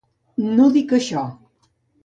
No 0.59 0.69
dic 0.77 0.95
això. 1.01 1.23